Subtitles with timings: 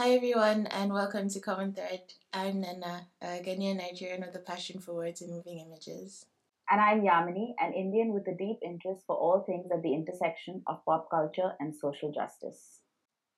[0.00, 2.02] Hi everyone and welcome to Common Thread.
[2.32, 6.24] I'm Nana, a Ghanaian Nigerian with a passion for words and moving images.
[6.70, 10.62] And I'm Yamini, an Indian with a deep interest for all things at the intersection
[10.68, 12.78] of pop culture and social justice.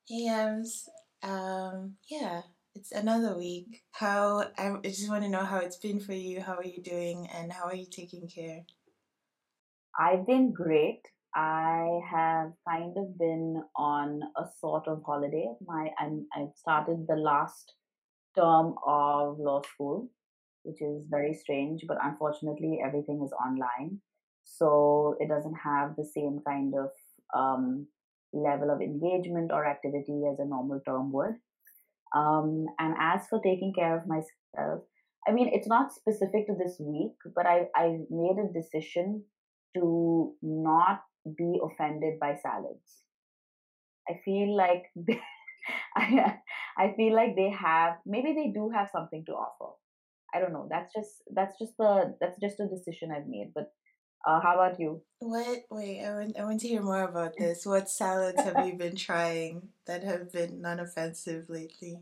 [0.07, 0.91] Hey Yams,
[1.23, 2.43] um, yeah,
[2.75, 3.83] it's another week.
[3.93, 6.43] How I just want to know how it's been for you.
[6.43, 8.67] How are you doing, and how are you taking care?
[9.99, 11.09] I've been great.
[11.35, 15.47] I have kind of been on a sort of holiday.
[15.65, 17.75] My I'm I've started the last
[18.37, 20.09] term of law school,
[20.65, 24.01] which is very strange, but unfortunately everything is online.
[24.45, 26.91] So it doesn't have the same kind of
[27.35, 27.87] um,
[28.33, 31.37] level of engagement or activity as a normal term would.
[32.15, 34.83] Um, and as for taking care of myself,
[35.29, 39.25] I mean, it's not specific to this week, but I, I made a decision
[39.77, 43.03] to not be offended by salads.
[44.09, 45.21] I feel like they,
[45.97, 46.39] I,
[46.77, 49.75] I feel like they have maybe they do have something to offer.
[50.33, 50.69] I don't know.
[50.71, 53.53] That's just that's just the that's just a decision I've made.
[53.55, 53.73] But
[54.27, 55.03] uh, how about you?
[55.19, 55.65] What?
[55.71, 57.67] Wait, I want I want to hear more about this.
[57.67, 62.01] What salads have you been trying that have been non-offensive lately?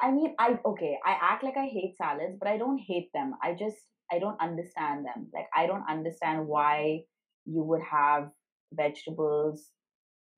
[0.00, 0.98] I mean, I okay.
[1.04, 3.34] I act like I hate salads, but I don't hate them.
[3.42, 3.76] I just
[4.12, 5.28] I don't understand them.
[5.34, 7.02] Like I don't understand why
[7.44, 8.30] you would have
[8.72, 9.70] vegetables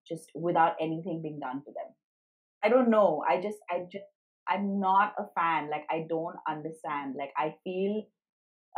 [0.07, 1.93] just without anything being done to them.
[2.63, 3.23] I don't know.
[3.29, 4.05] I just I just
[4.49, 5.71] I'm not a fan.
[5.71, 7.15] Like I don't understand.
[7.19, 8.05] Like I feel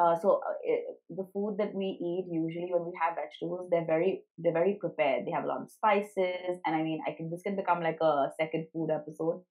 [0.01, 0.73] uh, so uh,
[1.11, 5.27] the food that we eat usually when we have vegetables, they're very they're very prepared.
[5.27, 7.99] They have a lot of spices, and I mean, I can this can become like
[8.01, 9.43] a second food episode.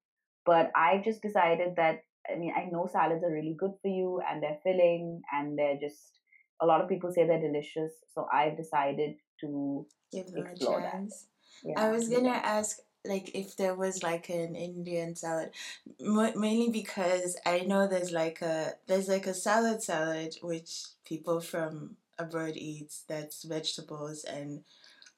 [0.45, 2.00] But I just decided that
[2.31, 5.78] I mean, I know salads are really good for you and they're filling and they're
[5.80, 6.20] just,
[6.61, 7.94] a lot of people say they're delicious.
[8.14, 11.28] So I've decided to give them a chance.
[11.64, 12.42] Yeah, I was gonna yeah.
[12.44, 15.52] ask like if there was like an Indian salad,
[16.00, 21.42] M- mainly because I know there's like a there's like a salad salad which people
[21.42, 24.64] from abroad eats that's vegetables and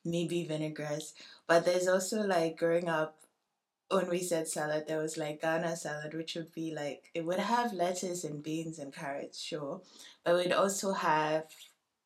[0.05, 1.11] maybe vinaigrette,
[1.47, 3.15] but there's also like growing up
[3.91, 7.39] when we said salad, there was like Ghana salad, which would be like it would
[7.39, 9.81] have lettuce and beans and carrots, sure,
[10.23, 11.45] but we'd also have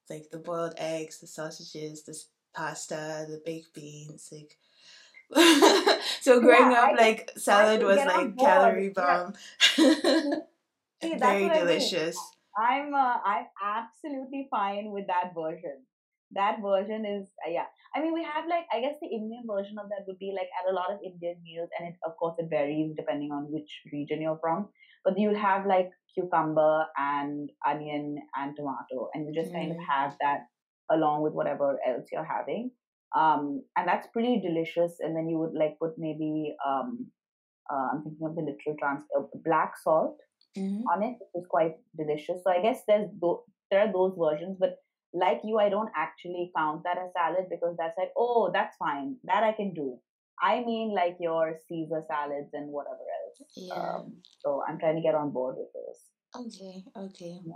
[0.10, 2.18] like the boiled eggs, the sausages, the
[2.54, 4.58] pasta, the baked beans, like.
[6.22, 9.34] so growing yeah, up, like salad was like calorie bomb.
[9.60, 12.18] See, Very delicious.
[12.58, 15.82] I'm uh, I'm absolutely fine with that version.
[16.32, 17.66] That version is uh, yeah
[17.96, 20.50] I mean, we have like I guess the Indian version of that would be like
[20.60, 23.72] at a lot of Indian meals, and it of course it varies depending on which
[23.94, 24.68] region you're from.
[25.06, 29.60] But you'll have like cucumber and onion and tomato, and you just mm.
[29.60, 29.88] kind of mm.
[29.90, 30.48] have that
[30.92, 32.72] along with whatever else you're having.
[33.16, 34.98] Um, and that's pretty delicious.
[35.00, 37.08] And then you would like put maybe um,
[37.72, 40.18] uh, I'm thinking of the literal trans uh, black salt
[40.58, 40.84] mm-hmm.
[40.92, 42.44] on it, which is quite delicious.
[42.44, 44.76] So I guess there's th- there are those versions, but
[45.16, 49.16] like you, I don't actually count that as salad because that's like, oh, that's fine.
[49.24, 49.98] That I can do.
[50.42, 53.50] I mean, like your Caesar salads and whatever else.
[53.56, 53.74] Yeah.
[53.74, 56.02] Um, so I'm trying to get on board with this.
[56.36, 57.40] Okay, okay.
[57.46, 57.54] Yeah.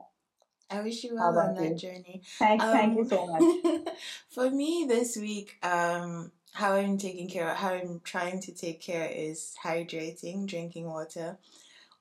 [0.72, 2.22] I wish you well on that journey.
[2.38, 3.96] Thank, um, thank you so much.
[4.30, 8.80] for me this week, um, how I'm taking care of, how I'm trying to take
[8.80, 11.38] care is hydrating, drinking water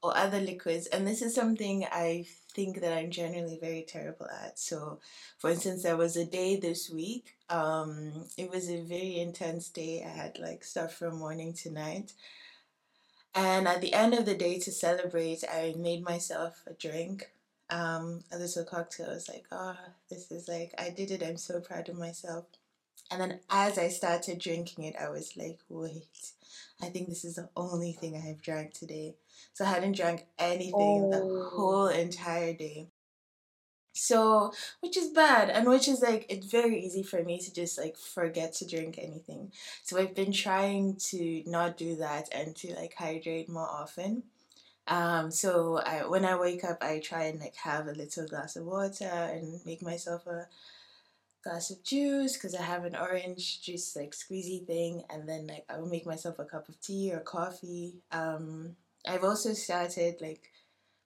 [0.02, 0.86] or other liquids.
[0.86, 4.58] And this is something I think that I'm generally very terrible at.
[4.58, 5.00] So,
[5.38, 7.36] for instance, there was a day this week.
[7.50, 10.04] Um, it was a very intense day.
[10.04, 12.12] I had like stuff from morning to night.
[13.34, 17.30] And at the end of the day, to celebrate, I made myself a drink,
[17.70, 19.10] um, a little cocktail.
[19.10, 19.76] I was like, oh,
[20.10, 21.22] this is like, I did it.
[21.22, 22.46] I'm so proud of myself.
[23.10, 26.32] And then as I started drinking it, I was like, wait,
[26.80, 29.16] I think this is the only thing I have drank today.
[29.52, 31.10] So I hadn't drank anything oh.
[31.10, 32.88] the whole entire day.
[33.94, 37.76] So, which is bad, and which is like, it's very easy for me to just
[37.76, 39.50] like forget to drink anything.
[39.82, 44.22] So, I've been trying to not do that and to like hydrate more often.
[44.88, 48.56] Um, so I, when I wake up, I try and like have a little glass
[48.56, 50.46] of water and make myself a
[51.42, 55.64] glass of juice because I have an orange juice like squeezy thing, and then like
[55.68, 57.94] I will make myself a cup of tea or coffee.
[58.12, 58.76] Um,
[59.06, 60.50] I've also started like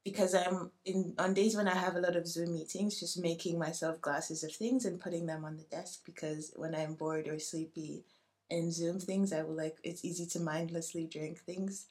[0.05, 3.59] because I'm in on days when I have a lot of Zoom meetings, just making
[3.59, 7.39] myself glasses of things and putting them on the desk because when I'm bored or
[7.39, 8.05] sleepy
[8.51, 11.87] in Zoom things, I will like it's easy to mindlessly drink things.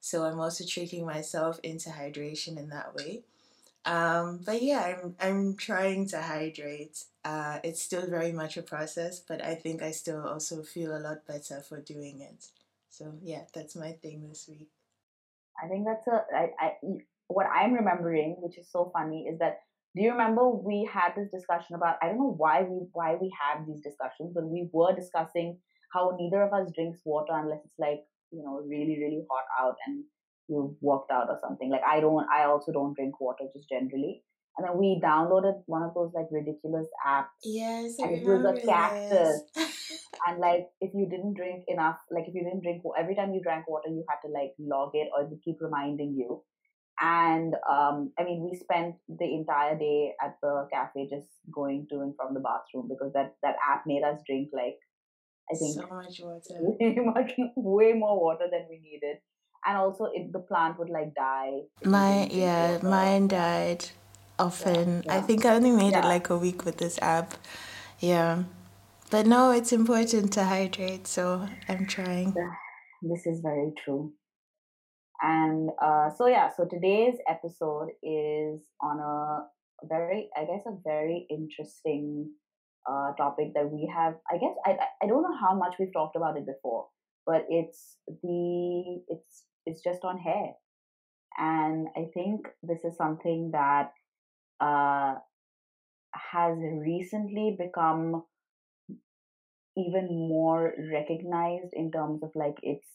[0.00, 3.22] So I'm also tricking myself into hydration in that way.
[3.84, 7.04] Um, but yeah, I'm I'm trying to hydrate.
[7.28, 11.04] Uh, it's still very much a process, but I think I still also feel a
[11.08, 12.46] lot better for doing it.
[12.88, 14.70] So yeah, that's my thing this week.
[15.62, 16.72] I think that's a I, I
[17.26, 19.58] what I'm remembering, which is so funny, is that
[19.94, 23.30] do you remember we had this discussion about I don't know why we why we
[23.42, 25.58] have these discussions, but we were discussing
[25.92, 29.76] how neither of us drinks water unless it's like you know really really hot out
[29.86, 30.04] and
[30.48, 31.70] you've worked out or something.
[31.70, 34.22] Like I don't, I also don't drink water just generally.
[34.58, 37.38] And then we downloaded one of those like ridiculous apps.
[37.44, 39.42] Yes, and it was a cactus.
[40.26, 43.40] and like if you didn't drink enough, like if you didn't drink every time you
[43.40, 46.42] drank water, you had to like log it or it would keep reminding you.
[47.00, 52.00] And um, I mean, we spent the entire day at the cafe just going to
[52.00, 54.74] and from the bathroom because that that app made us drink like
[55.48, 59.18] I think so much water, way much, way more water than we needed
[59.66, 61.60] and also it, the plant would like die.
[61.84, 63.84] My yeah, mine died
[64.38, 65.02] often.
[65.04, 65.16] Yeah, yeah.
[65.18, 66.00] I think I only made yeah.
[66.00, 67.34] it like a week with this app.
[68.00, 68.44] Yeah.
[69.10, 72.34] But no, it's important to hydrate, so I'm trying.
[73.02, 74.12] This is very true.
[75.22, 81.26] And uh, so yeah, so today's episode is on a very, I guess, a very
[81.30, 82.30] interesting
[82.88, 84.14] uh, topic that we have.
[84.30, 86.86] I guess I I don't know how much we've talked about it before,
[87.26, 90.52] but it's the it's it's just on hair.
[91.38, 93.92] And I think this is something that
[94.60, 95.14] uh,
[96.12, 98.24] has recently become
[99.76, 102.86] even more recognized in terms of like its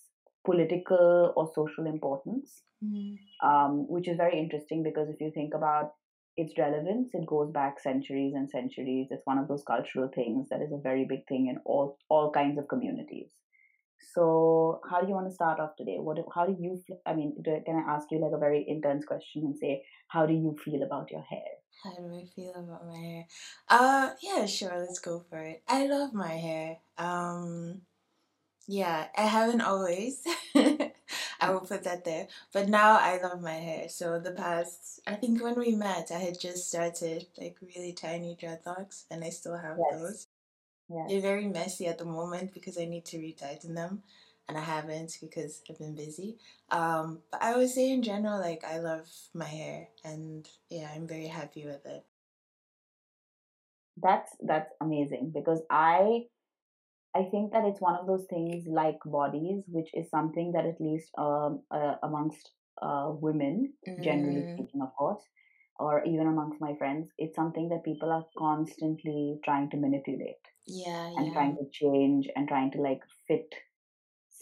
[0.45, 3.15] political or social importance, mm.
[3.43, 5.91] um, which is very interesting because if you think about
[6.35, 9.07] its relevance, it goes back centuries and centuries.
[9.11, 12.31] It's one of those cultural things that is a very big thing in all all
[12.31, 13.29] kinds of communities.
[14.13, 15.97] So, how do you want to start off today?
[15.99, 16.17] What?
[16.33, 16.81] How do you?
[17.05, 20.25] I mean, do, can I ask you like a very intense question and say, how
[20.25, 21.53] do you feel about your hair?
[21.83, 23.25] How do I feel about my hair?
[23.69, 24.77] Uh, yeah, sure.
[24.77, 25.63] Let's go for it.
[25.67, 26.77] I love my hair.
[26.97, 27.81] Um,
[28.67, 30.21] yeah, I haven't always.
[30.55, 32.27] I will put that there.
[32.53, 33.89] But now I love my hair.
[33.89, 38.37] So the past, I think when we met, I had just started like really tiny
[38.41, 39.99] dreadlocks, and I still have yes.
[39.99, 40.27] those.
[40.89, 41.05] Yeah.
[41.07, 44.03] They're very messy at the moment because I need to retighten them
[44.47, 46.37] and I haven't because I've been busy.
[46.69, 51.07] Um, but I would say in general, like I love my hair and yeah, I'm
[51.07, 52.03] very happy with it.
[54.01, 56.25] That's that's amazing because I
[57.15, 60.81] I think that it's one of those things like bodies, which is something that at
[60.81, 62.49] least um, uh, amongst
[62.81, 64.03] uh, women, mm.
[64.03, 65.21] generally speaking, of course,
[65.77, 71.11] or even amongst my friends, it's something that people are constantly trying to manipulate yeah,
[71.15, 71.33] and yeah.
[71.33, 73.53] trying to change and trying to like fit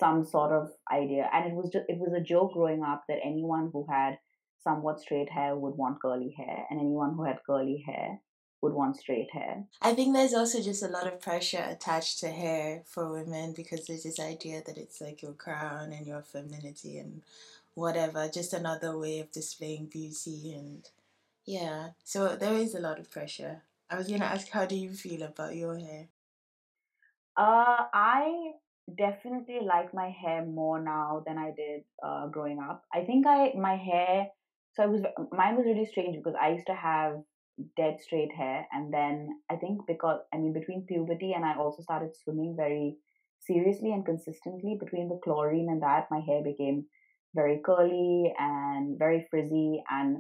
[0.01, 3.19] some sort of idea and it was just it was a joke growing up that
[3.23, 4.18] anyone who had
[4.63, 8.19] somewhat straight hair would want curly hair and anyone who had curly hair
[8.62, 12.29] would want straight hair i think there's also just a lot of pressure attached to
[12.29, 16.97] hair for women because there's this idea that it's like your crown and your femininity
[16.97, 17.21] and
[17.75, 20.89] whatever just another way of displaying beauty and
[21.45, 23.62] yeah so there is a lot of pressure
[23.92, 26.08] I was gonna ask, how do you feel about your hair?
[27.36, 28.52] Uh, I
[28.98, 32.84] definitely like my hair more now than I did uh, growing up.
[32.94, 34.28] I think I my hair.
[34.74, 35.02] So I was
[35.34, 37.22] mine was really strange because I used to have
[37.76, 41.84] dead straight hair, and then I think because I mean between puberty and I also
[41.84, 42.96] started swimming very
[43.42, 46.86] seriously and consistently between the chlorine and that my hair became
[47.36, 50.19] very curly and very frizzy and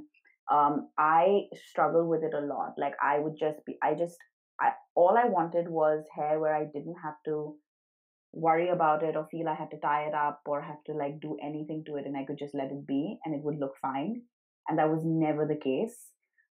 [0.51, 2.73] um, I struggle with it a lot.
[2.77, 4.17] Like I would just be, I just,
[4.59, 7.55] I, all I wanted was hair where I didn't have to
[8.33, 11.19] worry about it or feel I had to tie it up or have to like
[11.21, 13.73] do anything to it and I could just let it be and it would look
[13.81, 14.21] fine.
[14.67, 15.95] And that was never the case.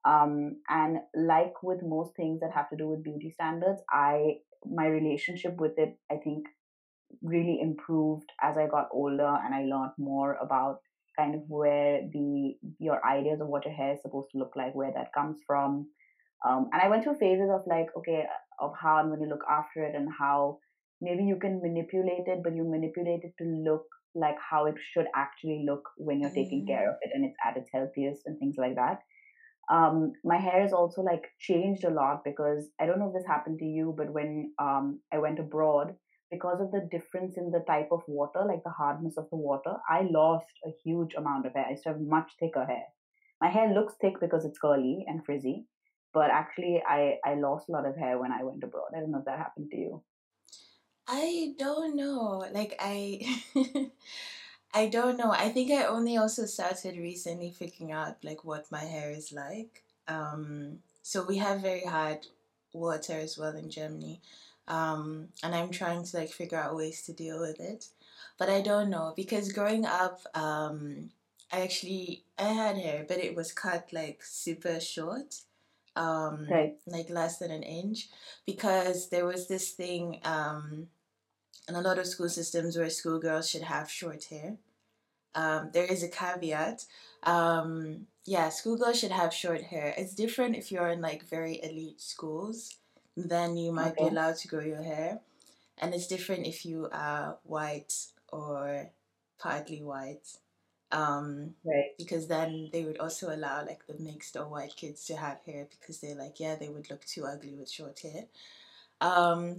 [0.06, 4.36] Um, and like with most things that have to do with beauty standards, I,
[4.66, 6.46] my relationship with it, I think
[7.22, 10.80] really improved as I got older and I learned more about
[11.18, 14.76] kind of where the your ideas of what your hair is supposed to look like,
[14.76, 15.88] where that comes from.
[16.48, 18.24] Um, and I went through phases of like, okay,
[18.60, 20.60] of how I'm going to look after it and how
[21.02, 25.06] maybe you can manipulate it, but you manipulate it to look like how it should
[25.16, 26.90] actually look when you're taking care mm.
[26.90, 29.00] of it and it's at its healthiest and things like that.
[29.70, 33.28] Um, my hair is also like changed a lot because I don't know if this
[33.28, 35.94] happened to you, but when um, I went abroad,
[36.32, 39.76] because of the difference in the type of water, like the hardness of the water,
[39.90, 41.66] I lost a huge amount of hair.
[41.68, 42.86] I used to have much thicker hair.
[43.42, 45.66] My hair looks thick because it's curly and frizzy,
[46.14, 48.90] but actually, I, I lost a lot of hair when I went abroad.
[48.96, 50.02] I don't know if that happened to you.
[51.08, 52.46] I don't know.
[52.52, 53.22] Like, I.
[54.74, 55.32] I don't know.
[55.32, 59.84] I think I only also started recently figuring out like what my hair is like.
[60.08, 62.28] Um, so we have very hard
[62.74, 64.22] water as well in Germany.
[64.68, 67.86] Um, and I'm trying to like figure out ways to deal with it.
[68.38, 71.10] But I don't know because growing up, um,
[71.52, 75.36] I actually I had hair, but it was cut like super short,
[75.96, 76.76] um, right.
[76.86, 78.10] like less than an inch,
[78.46, 80.88] because there was this thing um,
[81.68, 84.58] in a lot of school systems where schoolgirls should have short hair.
[85.36, 86.86] Um, there is a caveat.
[87.24, 89.94] Um, yeah, schoolgirls should have short hair.
[89.98, 92.78] It's different if you're in like very elite schools,
[93.18, 94.06] then you might okay.
[94.06, 95.20] be allowed to grow your hair,
[95.80, 97.94] and it's different if you are white
[98.32, 98.90] or
[99.40, 100.28] partly white
[100.92, 101.92] um right.
[101.98, 105.68] because then they would also allow like the mixed or white kids to have hair
[105.70, 108.24] because they're like yeah they would look too ugly with short hair.
[109.02, 109.58] Um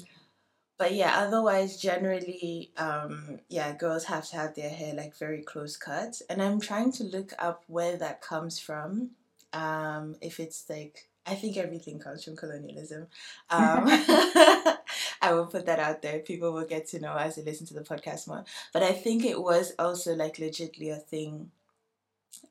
[0.79, 5.77] but yeah otherwise generally um yeah girls have to have their hair like very close
[5.77, 6.21] cut.
[6.31, 9.11] And i'm trying to look up where that comes from
[9.53, 13.07] um if it's like i think everything comes from colonialism
[13.51, 13.89] um
[15.21, 16.21] I will put that out there.
[16.21, 18.45] People will get to know as they listen to the podcast more.
[18.73, 21.51] But I think it was also like legitly a thing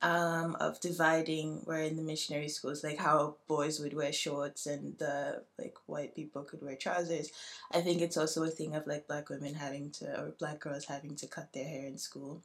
[0.02, 4.98] um, of dividing where in the missionary schools, like how boys would wear shorts and
[4.98, 7.32] the like white people could wear trousers.
[7.72, 10.86] I think it's also a thing of like black women having to or black girls
[10.86, 12.42] having to cut their hair in school.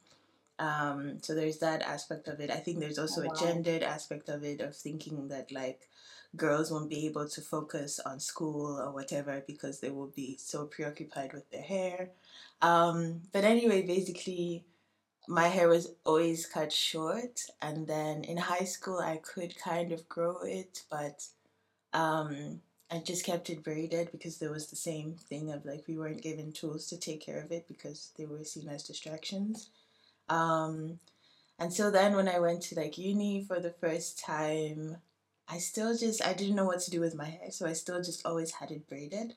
[0.59, 2.49] Um, so there's that aspect of it.
[2.49, 3.33] I think there's also oh, wow.
[3.33, 5.89] a gendered aspect of it of thinking that like
[6.35, 10.65] girls won't be able to focus on school or whatever because they will be so
[10.65, 12.09] preoccupied with their hair.
[12.61, 14.65] Um, but anyway, basically,
[15.27, 20.07] my hair was always cut short, and then in high school, I could kind of
[20.09, 21.25] grow it, but
[21.93, 22.61] um,
[22.91, 26.21] I just kept it braided because there was the same thing of like we weren't
[26.21, 29.69] given tools to take care of it because they were seen as distractions.
[30.29, 30.99] Um,
[31.59, 34.97] and so then when I went to like uni for the first time,
[35.53, 38.01] I still just I didn't know what to do with my hair, so I still
[38.01, 39.35] just always had it braided.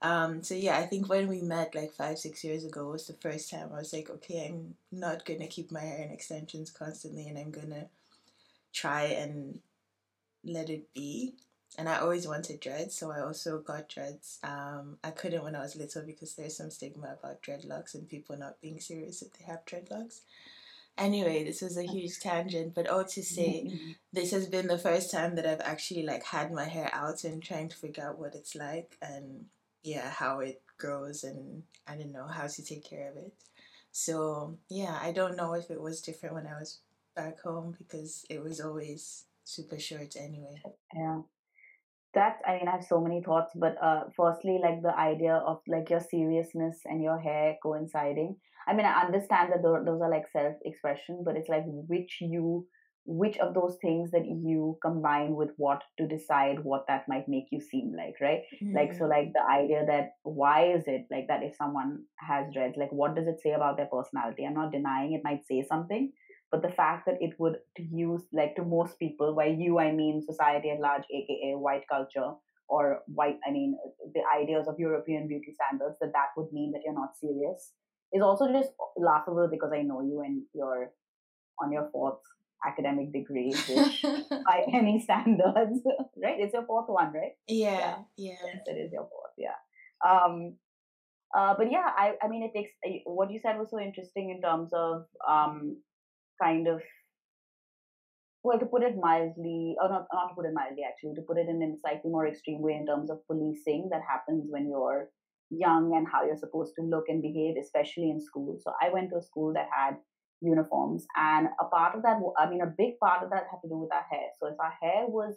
[0.00, 3.12] Um, so yeah, I think when we met like five, six years ago was the
[3.14, 7.28] first time I was like, okay, I'm not gonna keep my hair in extensions constantly
[7.28, 7.86] and I'm gonna
[8.72, 9.60] try and
[10.42, 11.34] let it be.
[11.76, 14.38] And I always wanted dreads, so I also got dreads.
[14.42, 18.38] Um, I couldn't when I was little because there's some stigma about dreadlocks and people
[18.38, 20.20] not being serious if they have dreadlocks.
[20.98, 23.92] Anyway, this was a huge tangent, but all to say, mm-hmm.
[24.12, 27.42] this has been the first time that I've actually like had my hair out and
[27.42, 29.46] trying to figure out what it's like and
[29.82, 33.32] yeah, how it grows and I don't know how to take care of it.
[33.92, 36.80] So yeah, I don't know if it was different when I was
[37.14, 40.62] back home because it was always super short anyway.
[40.94, 41.20] Yeah.
[42.18, 45.60] That I mean I have so many thoughts, but uh firstly like the idea of
[45.68, 48.36] like your seriousness and your hair coinciding.
[48.66, 52.66] I mean I understand that those are like self expression, but it's like which you
[53.08, 57.46] which of those things that you combine with what to decide what that might make
[57.50, 58.76] you seem like right mm-hmm.
[58.76, 62.76] like so like the idea that why is it like that if someone has dreads
[62.76, 66.12] like what does it say about their personality i'm not denying it might say something
[66.50, 70.22] but the fact that it would use like to most people by you i mean
[70.22, 72.32] society at large aka white culture
[72.68, 73.76] or white i mean
[74.14, 77.72] the ideas of european beauty standards that that would mean that you're not serious
[78.12, 80.90] is also just laughable because i know you and you're
[81.60, 82.20] on your fourth
[82.66, 85.80] academic degree, which by any standards,
[86.22, 86.38] right?
[86.38, 87.32] It's your fourth one, right?
[87.46, 88.34] Yeah, yeah.
[88.44, 89.32] Yes, it is your fourth.
[89.36, 89.58] Yeah.
[90.04, 90.54] Um,
[91.36, 92.72] uh, but yeah, I, I mean, it takes
[93.04, 95.76] what you said was so interesting in terms of um,
[96.40, 96.80] kind of
[98.44, 101.38] well, to put it mildly, or not, not to put it mildly, actually, to put
[101.38, 105.10] it in a slightly more extreme way in terms of policing that happens when you're
[105.50, 108.56] young and how you're supposed to look and behave, especially in school.
[108.62, 109.96] So I went to a school that had
[110.40, 111.04] uniforms.
[111.16, 113.78] And a part of that, I mean, a big part of that had to do
[113.78, 114.28] with our hair.
[114.38, 115.34] So if our hair was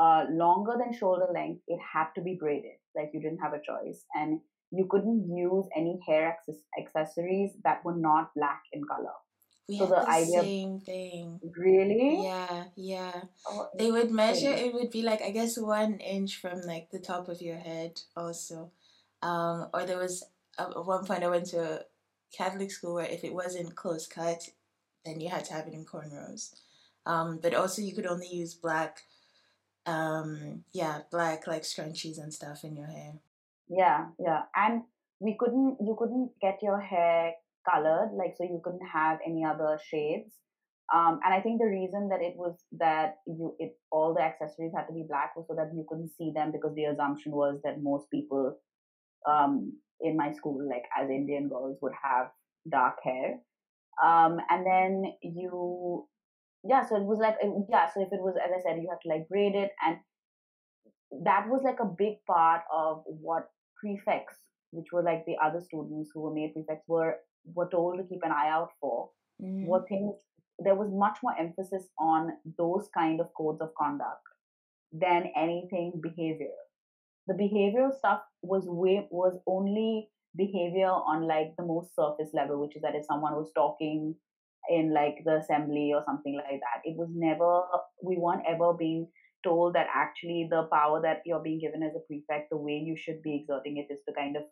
[0.00, 2.80] uh, longer than shoulder length, it had to be braided.
[2.96, 4.04] Like you didn't have a choice.
[4.14, 6.38] And you couldn't use any hair
[6.80, 9.12] accessories that were not black in color.
[9.68, 11.40] We so the, the idea same thing.
[11.56, 12.24] Really?
[12.24, 13.22] Yeah, yeah.
[13.46, 14.50] Oh, they would measure.
[14.50, 18.00] It would be like I guess one inch from like the top of your head,
[18.16, 18.72] also.
[19.22, 20.24] Um, or there was
[20.58, 21.80] at one point I went to a
[22.36, 24.42] Catholic school where if it wasn't close cut,
[25.04, 26.54] then you had to have it in cornrows.
[27.06, 29.02] Um, but also you could only use black,
[29.86, 33.14] um, yeah, black like scrunchies and stuff in your hair.
[33.68, 34.82] Yeah, yeah, and
[35.20, 37.34] we couldn't, you couldn't get your hair
[37.68, 40.32] colored, like so you couldn't have any other shades.
[40.92, 44.72] Um, and I think the reason that it was that you it all the accessories
[44.76, 47.60] had to be black was so that you couldn't see them because the assumption was
[47.64, 48.58] that most people
[49.28, 52.26] um, in my school, like as Indian girls, would have
[52.70, 53.38] dark hair.
[54.02, 56.06] Um, and then you,
[56.64, 57.36] yeah, so it was like,
[57.70, 59.70] yeah, so if it was, as I said, you have to like braid it.
[59.86, 59.98] And
[61.24, 64.36] that was like a big part of what prefects,
[64.70, 68.20] which were like the other students who were made prefects, were were told to keep
[68.22, 69.66] an eye out for, mm.
[69.66, 70.14] were things.
[70.58, 74.22] There was much more emphasis on those kind of codes of conduct
[74.92, 76.62] than anything behavioral.
[77.26, 82.76] The behavioral stuff was way was only behavior on like the most surface level, which
[82.76, 84.14] is that if someone was talking
[84.68, 87.62] in like the assembly or something like that, it was never
[88.02, 89.08] we weren't ever being
[89.42, 92.96] told that actually the power that you're being given as a prefect, the way you
[92.96, 94.42] should be exerting it is to kind of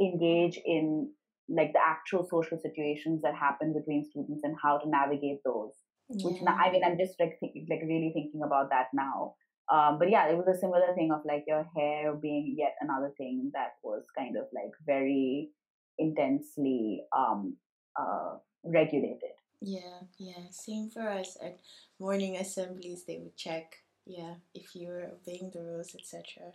[0.00, 1.10] engage in
[1.48, 5.72] like the actual social situations that happen between students and how to navigate those.
[6.08, 6.26] Yeah.
[6.26, 9.34] Which I mean, I'm just like think, like really thinking about that now.
[9.72, 13.12] Um, but yeah, it was a similar thing of like your hair being yet another
[13.16, 15.50] thing that was kind of like very
[15.98, 17.56] intensely um,
[17.98, 19.36] uh, regulated.
[19.60, 20.50] Yeah, yeah.
[20.50, 21.60] Same for us at
[22.00, 23.04] morning assemblies.
[23.06, 26.50] They would check, yeah, if you were obeying the rules, etc.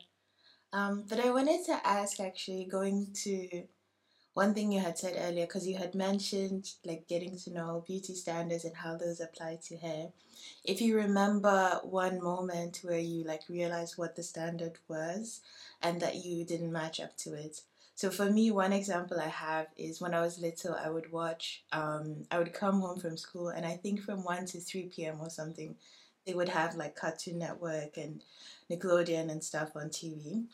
[0.74, 3.64] Um, but I wanted to ask, actually, going to
[4.38, 8.14] one thing you had said earlier, because you had mentioned like getting to know beauty
[8.14, 10.10] standards and how those apply to hair.
[10.64, 15.42] If you remember one moment where you like realized what the standard was
[15.82, 17.62] and that you didn't match up to it,
[17.96, 21.64] so for me, one example I have is when I was little, I would watch,
[21.72, 25.18] um, I would come home from school, and I think from 1 to 3 p.m.
[25.20, 25.76] or something,
[26.28, 28.22] they would have like Cartoon Network and
[28.70, 30.46] Nickelodeon and stuff on TV.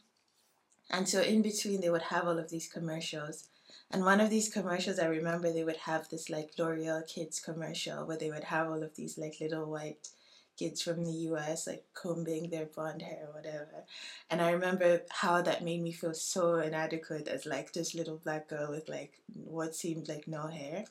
[0.89, 3.49] And so in between, they would have all of these commercials.
[3.91, 8.05] And one of these commercials, I remember they would have this like L'Oreal Kids commercial
[8.05, 10.09] where they would have all of these like little white
[10.57, 13.85] kids from the US like combing their blonde hair or whatever.
[14.29, 18.47] And I remember how that made me feel so inadequate as like this little black
[18.49, 20.85] girl with like what seemed like no hair.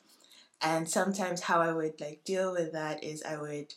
[0.61, 3.73] And sometimes how I would like deal with that is I would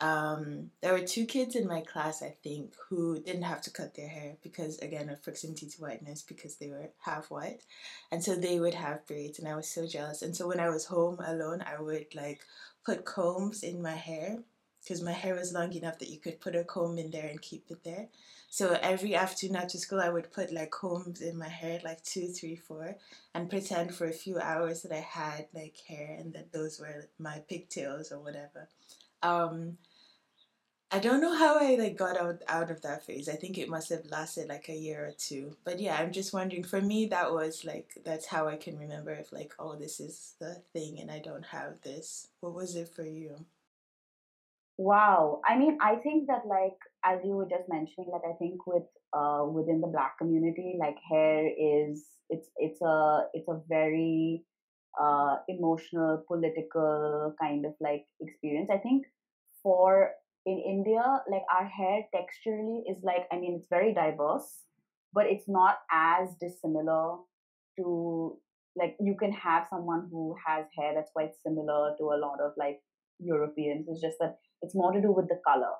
[0.00, 3.94] um, there were two kids in my class, I think, who didn't have to cut
[3.94, 7.62] their hair because, again, of proximity to whiteness because they were half white.
[8.10, 10.22] And so they would have braids, and I was so jealous.
[10.22, 12.40] And so when I was home alone, I would like
[12.84, 14.38] put combs in my hair
[14.82, 17.42] because my hair was long enough that you could put a comb in there and
[17.42, 18.08] keep it there.
[18.48, 22.28] So every afternoon after school, I would put like combs in my hair, like two,
[22.28, 22.96] three, four,
[23.34, 27.08] and pretend for a few hours that I had like hair and that those were
[27.18, 28.68] my pigtails or whatever.
[29.22, 29.76] Um,
[30.92, 33.28] I don't know how I like got out out of that phase.
[33.28, 35.56] I think it must have lasted like a year or two.
[35.64, 36.64] But yeah, I'm just wondering.
[36.64, 40.34] For me, that was like that's how I can remember if like oh this is
[40.40, 42.28] the thing and I don't have this.
[42.40, 43.46] What was it for you?
[44.78, 45.42] Wow.
[45.46, 48.82] I mean, I think that like as you were just mentioning, like I think with
[49.12, 54.42] uh within the black community, like hair is it's it's a it's a very
[55.00, 58.70] uh emotional, political kind of like experience.
[58.72, 59.06] I think
[59.62, 60.10] for
[60.46, 64.64] in India, like our hair texturally is like I mean it's very diverse,
[65.12, 67.18] but it's not as dissimilar
[67.78, 68.38] to
[68.76, 72.52] like you can have someone who has hair that's quite similar to a lot of
[72.56, 72.80] like
[73.18, 73.86] Europeans.
[73.88, 75.74] It's just that it's more to do with the color.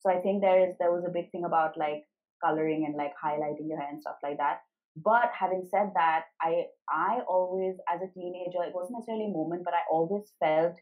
[0.00, 2.04] So I think there is there was a big thing about like
[2.44, 4.60] coloring and like highlighting your hair and stuff like that.
[4.96, 9.62] But having said that, I I always as a teenager, it wasn't necessarily a moment,
[9.64, 10.76] but I always felt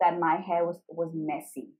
[0.00, 1.72] that my hair was was messy.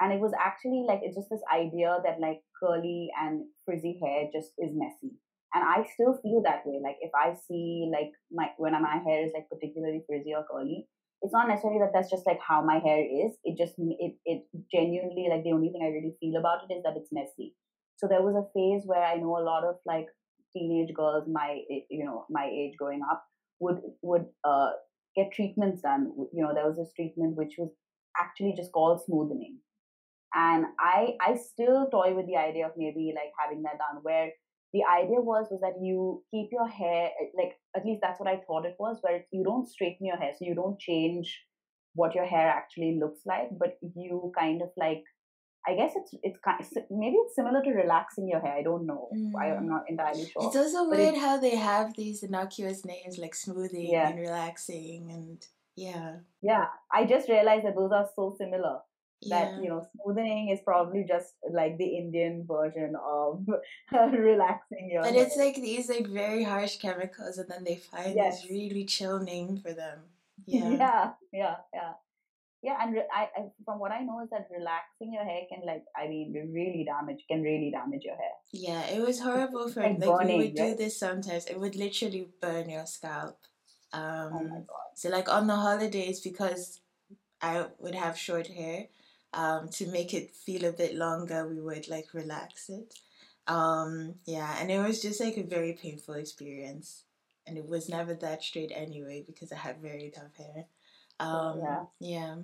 [0.00, 4.28] And it was actually like it's just this idea that like curly and frizzy hair
[4.32, 5.14] just is messy.
[5.54, 6.80] And I still feel that way.
[6.82, 10.88] Like if I see like my when my hair is like particularly frizzy or curly,
[11.22, 13.36] it's not necessarily that that's just like how my hair is.
[13.44, 16.82] It just it it genuinely like the only thing I really feel about it is
[16.84, 17.54] that it's messy.
[17.96, 20.06] So there was a phase where I know a lot of like
[20.56, 23.24] teenage girls my you know my age growing up
[23.60, 24.70] would would uh,
[25.16, 26.12] get treatments done.
[26.32, 27.70] You know there was this treatment which was
[28.18, 29.58] actually just called smoothing,
[30.34, 34.30] and I I still toy with the idea of maybe like having that done where
[34.72, 38.40] the idea was was that you keep your hair like at least that's what I
[38.46, 41.38] thought it was, where you don't straighten your hair, so you don't change
[41.94, 45.04] what your hair actually looks like, but you kind of like
[45.66, 48.54] I guess it's it's kind of, maybe it's similar to relaxing your hair.
[48.54, 49.08] I don't know.
[49.14, 49.32] Mm.
[49.38, 50.46] I, am not entirely sure.
[50.46, 54.08] It's also but weird it, how they have these innocuous names like smoothing yeah.
[54.08, 55.44] and relaxing and
[55.78, 56.16] yeah.
[56.42, 58.78] Yeah, I just realized that those are so similar
[59.26, 59.60] that yeah.
[59.60, 63.44] you know smoothing is probably just like the indian version of
[64.12, 68.42] relaxing your and it's like these like very harsh chemicals and then they find yes.
[68.42, 69.98] this really chill name for them
[70.46, 71.92] yeah yeah yeah yeah
[72.62, 75.66] yeah and re- I, I, from what i know is that relaxing your hair can
[75.66, 79.82] like i mean really damage can really damage your hair yeah it was horrible for
[79.82, 80.70] like, like burning, we would right?
[80.70, 83.36] do this sometimes it would literally burn your scalp
[83.92, 84.88] um oh my God.
[84.94, 86.80] so like on the holidays because
[87.40, 88.86] i would have short hair
[89.32, 92.94] um, to make it feel a bit longer, we would like relax it.
[93.46, 97.04] Um, yeah, and it was just like a very painful experience.
[97.46, 100.66] And it was never that straight anyway because I had very tough hair.
[101.18, 101.84] Um, yeah.
[102.00, 102.36] Yeah.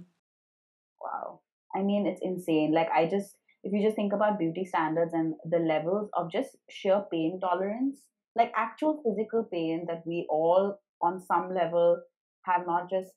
[1.00, 1.40] Wow.
[1.74, 2.72] I mean, it's insane.
[2.72, 6.56] Like, I just, if you just think about beauty standards and the levels of just
[6.70, 7.98] sheer pain tolerance,
[8.34, 12.00] like actual physical pain that we all, on some level,
[12.42, 13.10] have not just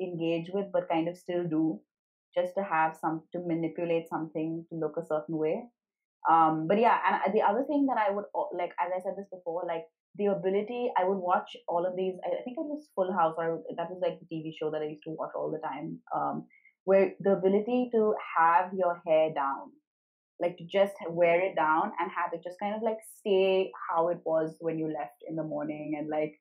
[0.00, 1.80] engaged with, but kind of still do,
[2.34, 5.62] just to have some, to manipulate something to look a certain way.
[6.28, 8.24] Um, but yeah, and the other thing that I would
[8.56, 9.84] like, as I said this before, like
[10.16, 12.14] the ability, I would watch all of these.
[12.24, 14.88] I think it was Full House, or that was like the TV show that I
[14.88, 15.98] used to watch all the time.
[16.14, 16.46] Um,
[16.84, 19.70] where the ability to have your hair down,
[20.40, 24.08] like to just wear it down and have it just kind of like stay how
[24.08, 26.34] it was when you left in the morning, and like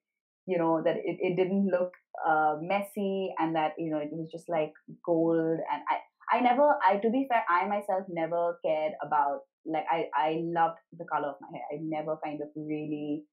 [0.50, 1.94] you know that it, it didn't look
[2.28, 4.74] uh, messy, and that you know it was just like
[5.06, 5.60] gold.
[5.72, 10.10] And I I never I to be fair, I myself never cared about like I
[10.16, 11.66] I loved the color of my hair.
[11.72, 13.24] I never kind of really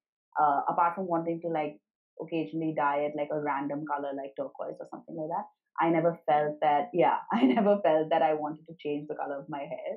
[0.41, 1.81] uh, apart from wanting to like
[2.21, 5.47] occasionally dye it like a random color like turquoise or something like that.
[5.81, 9.39] I never felt that yeah, I never felt that I wanted to change the color
[9.39, 9.93] of my hair.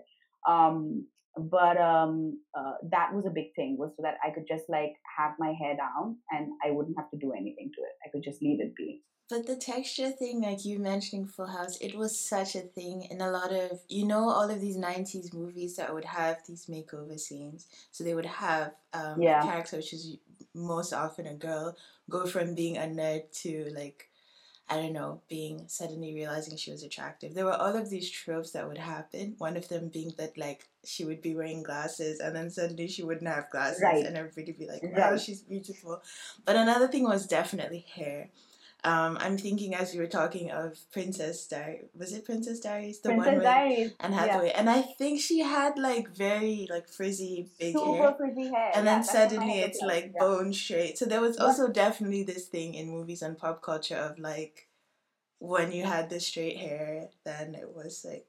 [0.47, 1.05] Um,
[1.37, 4.93] but um, uh, that was a big thing was so that I could just like
[5.17, 7.93] have my hair down and I wouldn't have to do anything to it.
[8.05, 9.03] I could just leave it be.
[9.29, 13.21] But the texture thing, like you mentioning Full House, it was such a thing in
[13.21, 17.19] a lot of, you know, all of these 90s movies that would have these makeover
[17.19, 17.67] scenes.
[17.91, 19.39] So they would have um, yeah.
[19.39, 20.17] a character, which is
[20.55, 21.77] most often a girl,
[22.09, 24.08] go from being a nerd to like,
[24.69, 27.33] I don't know, being suddenly realizing she was attractive.
[27.33, 29.35] There were all of these tropes that would happen.
[29.39, 33.03] One of them being that like she would be wearing glasses and then suddenly she
[33.03, 34.05] wouldn't have glasses right.
[34.05, 35.19] and everybody would be like, wow, right.
[35.19, 36.01] she's beautiful.
[36.45, 38.29] But another thing was definitely hair
[38.83, 41.89] um, I'm thinking as you were talking of Princess Diaries.
[41.97, 43.01] Was it Princess Diaries?
[43.01, 43.91] The Princess one with Diaries.
[43.99, 44.47] Anne Hathaway.
[44.47, 44.59] Yeah.
[44.59, 48.15] And I think she had like very like frizzy big Super hair.
[48.17, 48.71] frizzy hair.
[48.73, 50.19] And yeah, then suddenly it's like yeah.
[50.19, 50.97] bone straight.
[50.97, 54.69] So there was also definitely this thing in movies and pop culture of like
[55.39, 58.27] when you had the straight hair, then it was like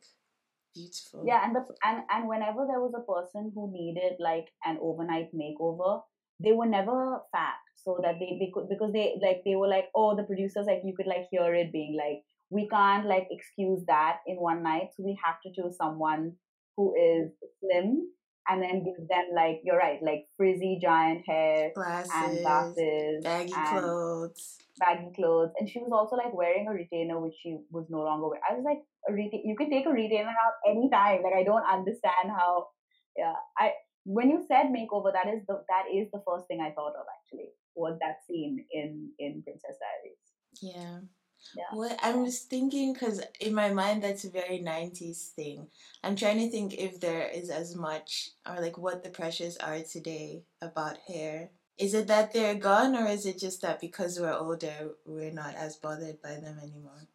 [0.74, 1.24] beautiful.
[1.24, 5.32] Yeah, and the and and whenever there was a person who needed like an overnight
[5.32, 6.02] makeover,
[6.40, 9.88] they were never fat so that they, they could because they like they were like
[9.94, 13.80] oh the producers like you could like hear it being like we can't like excuse
[13.86, 16.32] that in one night so we have to choose someone
[16.76, 18.08] who is slim
[18.48, 23.52] and then give them like you're right like frizzy giant hair glasses, and glasses baggy
[23.54, 24.56] and clothes.
[24.78, 25.50] baggy clothes.
[25.58, 28.54] And she was also like wearing a retainer which she was no longer wearing i
[28.54, 32.30] was like a reta- you can take a retainer out anytime like i don't understand
[32.36, 32.68] how
[33.16, 33.72] yeah i
[34.04, 37.06] when you said makeover that is the that is the first thing i thought of
[37.18, 40.18] actually was that scene in in Princess Diaries.
[40.60, 41.00] Yeah.
[41.56, 41.64] Yeah.
[41.74, 45.68] Well, I was thinking because in my mind that's a very '90s thing.
[46.04, 49.80] I'm trying to think if there is as much or like what the pressures are
[49.80, 51.50] today about hair.
[51.78, 55.54] Is it that they're gone, or is it just that because we're older, we're not
[55.54, 57.08] as bothered by them anymore?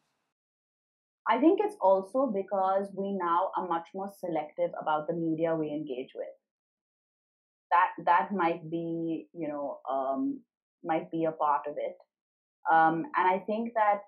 [1.27, 5.69] I think it's also because we now are much more selective about the media we
[5.69, 6.33] engage with
[7.75, 10.39] that that might be you know um,
[10.83, 11.97] might be a part of it.
[12.71, 13.99] Um, and i think that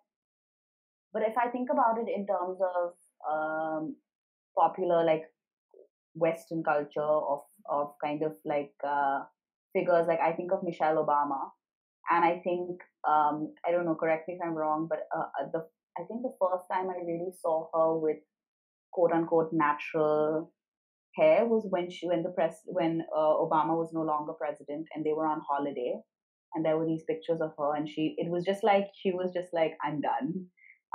[1.14, 2.94] but if i think about it in terms of
[3.34, 3.96] um,
[4.58, 5.26] popular like
[6.16, 9.20] western culture of of kind of like uh,
[9.74, 11.40] figures like i think of michelle obama.
[12.10, 15.48] And i think um, i don't know correct me if i'm wrong but uh, uh
[15.54, 15.62] the
[16.00, 18.18] i think the first time i really saw her with
[18.92, 20.52] quote unquote natural
[21.18, 25.06] hair was when she when the press when uh, Obama was no longer president and
[25.06, 25.96] they were on holiday
[26.54, 29.32] and there were these pictures of her and she it was just like she was
[29.34, 30.46] just like I'm done.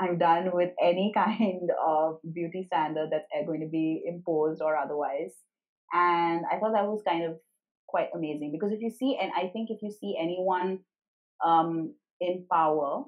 [0.01, 5.35] I'm done with any kind of beauty standard that's going to be imposed or otherwise.
[5.93, 7.37] And I thought that was kind of
[7.87, 10.79] quite amazing because if you see, and I think if you see anyone
[11.45, 13.05] um, in power,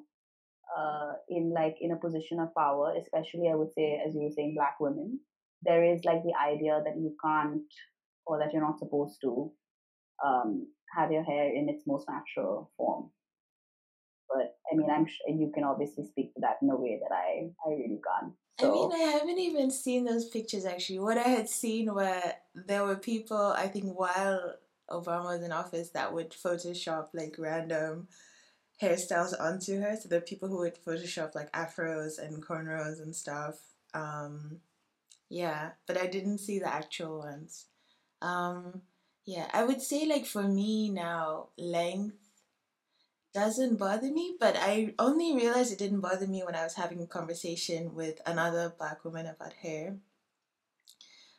[0.76, 4.34] uh, in like in a position of power, especially I would say, as you were
[4.34, 5.20] saying, black women,
[5.64, 7.62] there is like the idea that you can't
[8.26, 9.52] or that you're not supposed to
[10.24, 13.10] um, have your hair in its most natural form.
[14.28, 17.14] But I mean, I'm sure you can obviously speak to that in a way that
[17.14, 18.32] I, I really can't.
[18.60, 18.70] So.
[18.70, 21.00] I mean, I haven't even seen those pictures actually.
[21.00, 22.22] What I had seen were
[22.54, 24.54] there were people, I think, while
[24.90, 28.08] Obama was in office, that would Photoshop like random
[28.80, 29.96] hairstyles onto her.
[30.00, 33.56] So there are people who would Photoshop like afros and cornrows and stuff.
[33.92, 34.60] Um,
[35.34, 37.66] yeah, but I didn't see the actual ones.
[38.22, 38.82] Um,
[39.26, 42.16] yeah, I would say like for me now, length
[43.34, 47.02] doesn't bother me, but I only realized it didn't bother me when I was having
[47.02, 49.98] a conversation with another black woman about hair.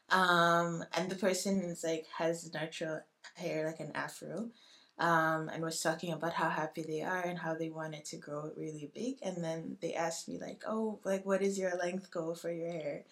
[0.10, 3.02] Um, and the person is like has natural
[3.36, 4.50] hair like an afro.
[4.98, 8.52] Um, and was talking about how happy they are and how they wanted to grow
[8.56, 9.18] really big.
[9.22, 12.72] And then they asked me like, "Oh, like what is your length goal for your
[12.72, 13.04] hair?"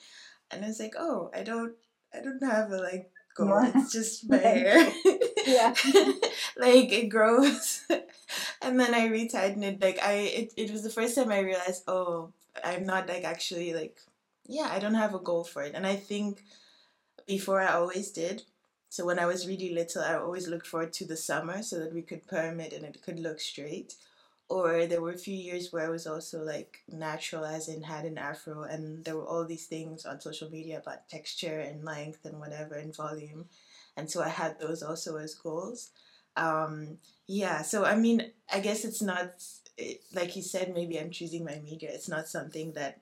[0.55, 1.73] And I was like, "Oh, I don't,
[2.13, 3.59] I don't have a like goal.
[3.75, 4.91] It's just my hair.
[5.45, 5.73] yeah,
[6.57, 7.85] like it grows."
[8.61, 9.81] and then I retightened it.
[9.81, 12.31] Like I, it, it was the first time I realized, oh,
[12.63, 13.99] I'm not like actually like,
[14.47, 15.75] yeah, I don't have a goal for it.
[15.75, 16.43] And I think
[17.27, 18.43] before I always did.
[18.89, 21.93] So when I was really little, I always looked forward to the summer so that
[21.93, 23.95] we could perm it and it could look straight.
[24.53, 28.05] Or there were a few years where I was also like natural, as in had
[28.05, 32.23] an afro, and there were all these things on social media about texture and length
[32.25, 33.45] and whatever and volume.
[33.97, 35.89] And so I had those also as goals.
[36.37, 39.43] Um, yeah, so I mean, I guess it's not,
[39.75, 41.89] it, like you said, maybe I'm choosing my media.
[41.91, 42.99] It's not something that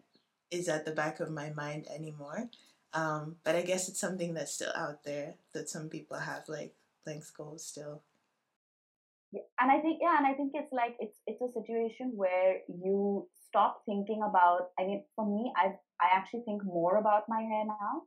[0.51, 2.49] is at the back of my mind anymore.
[2.93, 6.73] Um, but I guess it's something that's still out there that some people have like
[7.05, 8.01] length goals still.
[9.31, 12.59] Yeah, and I think yeah, and I think it's like it's it's a situation where
[12.67, 14.69] you stop thinking about.
[14.79, 15.67] I mean, for me, I
[16.01, 18.03] I actually think more about my hair now,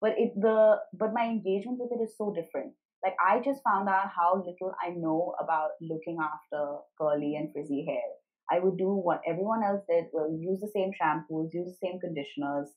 [0.00, 2.74] but it the but my engagement with it is so different.
[3.04, 7.84] Like I just found out how little I know about looking after curly and frizzy
[7.86, 8.08] hair.
[8.50, 10.06] I would do what everyone else did.
[10.12, 12.68] Well, use the same shampoos, use the same conditioners,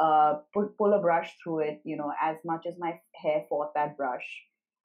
[0.00, 3.72] uh, pull, pull a brush through it, you know, as much as my hair fought
[3.74, 4.26] that brush.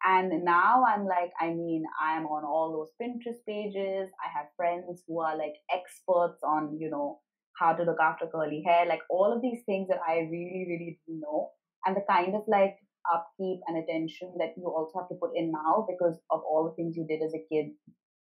[0.05, 4.09] And now I'm like, I mean, I'm on all those Pinterest pages.
[4.23, 7.19] I have friends who are like experts on, you know,
[7.59, 10.99] how to look after curly hair, like all of these things that I really, really
[11.07, 11.49] know.
[11.85, 12.77] And the kind of like
[13.11, 16.75] upkeep and attention that you also have to put in now because of all the
[16.75, 17.71] things you did as a kid,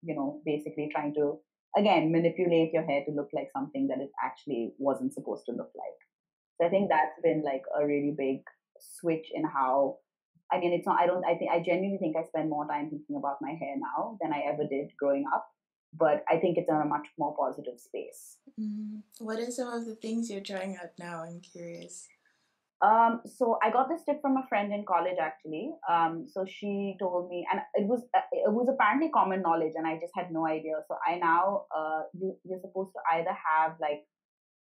[0.03, 1.39] you know, basically trying to,
[1.77, 5.71] again, manipulate your hair to look like something that it actually wasn't supposed to look
[5.77, 5.99] like.
[6.57, 8.43] So I think that's been like a really big
[8.81, 9.99] switch in how
[10.53, 12.91] I mean it's not I don't I think I genuinely think I spend more time
[12.91, 15.47] thinking about my hair now than I ever did growing up.
[15.99, 18.37] But I think it's in a much more positive space.
[18.61, 19.25] Mm-hmm.
[19.25, 21.23] What are some of the things you're trying out now?
[21.23, 22.07] I'm curious.
[22.83, 25.73] Um, so I got this tip from a friend in college actually.
[25.89, 29.87] Um, so she told me, and it was uh, it was apparently common knowledge, and
[29.87, 30.75] I just had no idea.
[30.87, 34.05] So I now uh, you you're supposed to either have like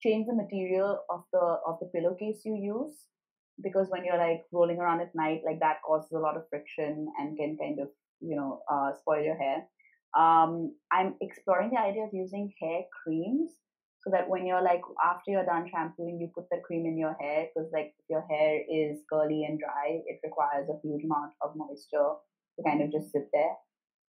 [0.04, 3.08] change the material of the of the pillowcase you use
[3.62, 7.08] because when you're like rolling around at night like that causes a lot of friction
[7.18, 7.88] and can kind of
[8.20, 9.64] you know uh, spoil your hair.
[10.18, 13.62] Um, i'm exploring the idea of using hair creams
[13.98, 17.16] so that when you're like after you're done shampooing you put the cream in your
[17.20, 21.32] hair because like if your hair is curly and dry it requires a huge amount
[21.42, 22.12] of moisture
[22.56, 23.54] to kind of just sit there.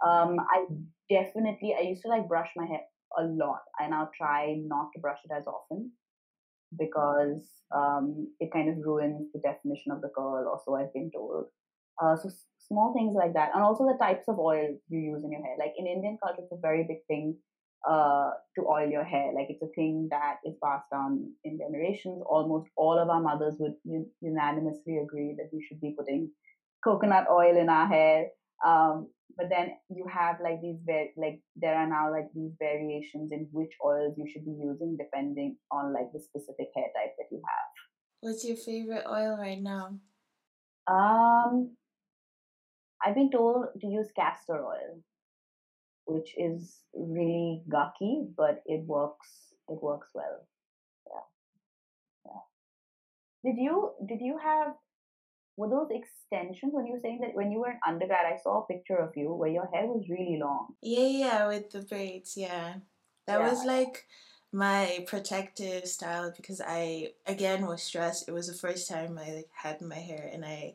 [0.04, 0.64] Um, i
[1.08, 2.80] definitely i used to like brush my hair
[3.18, 3.60] a lot.
[3.78, 5.90] I now try not to brush it as often
[6.78, 11.10] because um, it kind of ruins the definition of the curl, or so I've been
[11.14, 11.46] told.
[12.02, 15.32] Uh, so small things like that, and also the types of oil you use in
[15.32, 15.56] your hair.
[15.58, 17.36] Like in Indian culture, it's a very big thing
[17.88, 19.32] uh, to oil your hair.
[19.34, 22.22] Like it's a thing that is passed down in generations.
[22.26, 26.30] Almost all of our mothers would un- unanimously agree that we should be putting
[26.82, 28.28] coconut oil in our hair.
[28.64, 33.32] Um, but then you have like these var- like there are now like these variations
[33.32, 37.28] in which oils you should be using depending on like the specific hair type that
[37.30, 37.70] you have.
[38.20, 39.98] What's your favorite oil right now?
[40.86, 41.76] Um
[43.04, 45.00] i've been told to use castor oil
[46.06, 49.28] which is really gucky but it works
[49.68, 50.46] it works well.
[51.06, 51.26] Yeah.
[52.26, 53.50] Yeah.
[53.52, 54.74] Did you did you have
[55.56, 58.62] were those extensions when you were saying that when you were an undergrad i saw
[58.62, 60.74] a picture of you where your hair was really long?
[60.80, 62.74] Yeah yeah with the braids yeah.
[63.26, 63.50] That yeah.
[63.50, 64.06] was like
[64.50, 68.28] my protective style because i again was stressed.
[68.28, 70.74] It was the first time i like, had my hair and i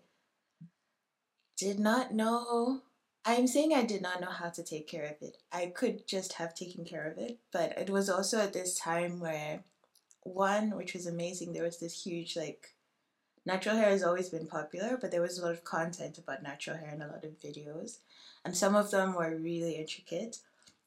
[1.57, 2.81] did not know
[3.25, 5.37] i'm saying i did not know how to take care of it.
[5.51, 9.19] I could just have taken care of it but it was also at this time
[9.19, 9.63] where
[10.21, 12.73] one which was amazing there was this huge like
[13.47, 16.77] natural hair has always been popular, but there was a lot of content about natural
[16.77, 17.99] hair and a lot of videos.
[18.43, 20.39] And some of them were really intricate.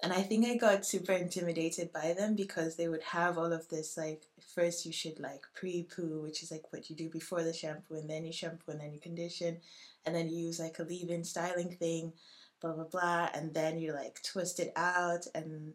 [0.03, 3.69] And I think I got super intimidated by them because they would have all of
[3.69, 4.23] this like
[4.55, 8.09] first you should like pre-poo, which is like what you do before the shampoo, and
[8.09, 9.59] then you shampoo and then you condition,
[10.07, 12.13] and then you use like a leave-in styling thing,
[12.61, 15.75] blah blah blah, and then you like twist it out and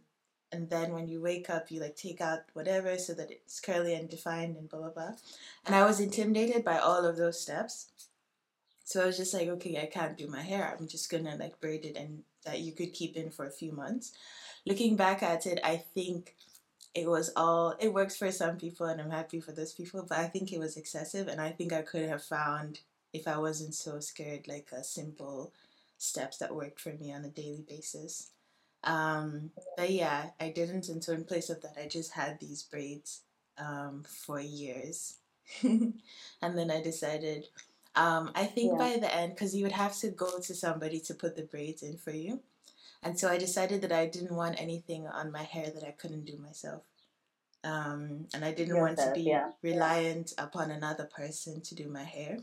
[0.51, 3.93] and then when you wake up you like take out whatever so that it's curly
[3.93, 5.11] and defined and blah blah blah.
[5.65, 7.91] And i was intimidated by all of those steps.
[8.83, 10.75] So i was just like okay i can't do my hair.
[10.79, 13.71] I'm just gonna like braid it and that you could keep in for a few
[13.71, 14.13] months.
[14.65, 16.35] Looking back at it i think
[16.95, 20.17] it was all it works for some people and I'm happy for those people, but
[20.17, 22.79] I think it was excessive and I think I could have found
[23.13, 25.53] if I wasn't so scared like a simple
[25.97, 28.31] steps that worked for me on a daily basis.
[28.85, 32.63] Um, but yeah, I didn't, and so in place of that, I just had these
[32.63, 33.21] braids
[33.57, 35.17] um, for years,
[35.63, 35.93] and
[36.41, 37.47] then I decided.
[37.97, 38.77] Um, I think yeah.
[38.77, 41.81] by the end, because you would have to go to somebody to put the braids
[41.81, 42.41] in for you.
[43.01, 46.25] And so I decided that I didn't want anything on my hair that I couldn't
[46.25, 46.81] do myself.
[47.63, 49.51] Um, and I didn't want to be yeah.
[49.61, 52.39] reliant upon another person to do my hair.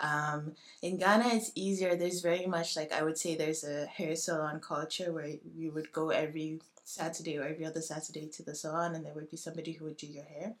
[0.00, 1.94] Um, in Ghana, it's easier.
[1.94, 5.92] There's very much like I would say there's a hair salon culture where you would
[5.92, 9.72] go every Saturday or every other Saturday to the salon, and there would be somebody
[9.72, 10.54] who would do your hair.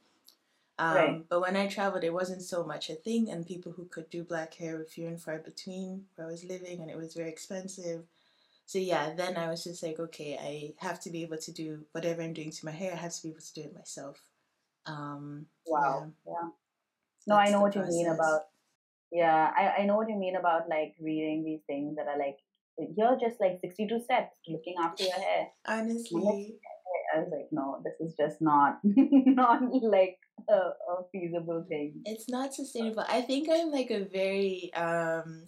[0.78, 1.28] Um, right.
[1.28, 4.24] But when I traveled, it wasn't so much a thing, and people who could do
[4.24, 7.28] black hair were few and far between where I was living, and it was very
[7.28, 8.04] expensive.
[8.66, 11.84] So yeah, then I was just like, okay, I have to be able to do
[11.92, 12.92] whatever I'm doing to my hair.
[12.92, 14.22] I have to be able to do it myself.
[14.86, 16.06] Um, wow.
[16.24, 16.32] Yeah.
[16.32, 16.48] yeah.
[17.26, 17.92] No, I know what process.
[17.94, 18.42] you mean about.
[19.12, 22.36] Yeah, I, I know what you mean about like reading these things that are like
[22.96, 25.48] you're just like 62 steps looking after your hair.
[25.66, 26.56] Honestly.
[27.14, 30.18] I was like, no, this is just not not like
[30.48, 32.02] a, a feasible thing.
[32.04, 33.04] It's not sustainable.
[33.08, 35.44] I think I'm like a very um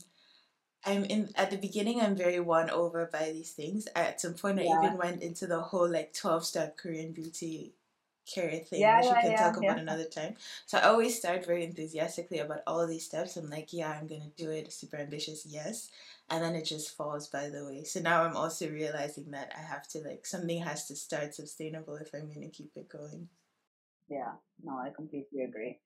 [0.85, 2.01] I'm in at the beginning.
[2.01, 3.87] I'm very won over by these things.
[3.95, 4.73] At some point, yeah.
[4.73, 7.75] I even went into the whole like twelve step Korean beauty
[8.27, 10.35] care thing, yeah, which yeah, we can yeah, talk about another time.
[10.67, 13.37] So I always start very enthusiastically about all these steps.
[13.37, 14.73] I'm like, yeah, I'm gonna do it.
[14.73, 15.91] Super ambitious, yes.
[16.31, 17.85] And then it just falls by the way.
[17.85, 21.97] So now I'm also realizing that I have to like something has to start sustainable
[21.97, 23.29] if I'm gonna keep it going.
[24.09, 24.33] Yeah,
[24.63, 25.79] no, I completely agree.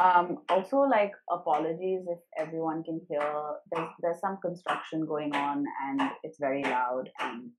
[0.00, 3.22] Um, also, like apologies if everyone can hear.
[3.72, 7.08] There's there's some construction going on and it's very loud.
[7.20, 7.50] And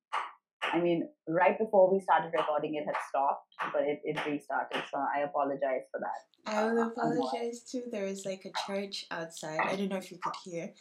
[0.74, 4.84] I mean, right before we started recording, it had stopped, but it, it restarted.
[4.92, 6.52] So I apologize for that.
[6.52, 7.84] I will uh, apologize too.
[7.92, 9.60] There is like a church outside.
[9.60, 10.74] I don't know if you could hear.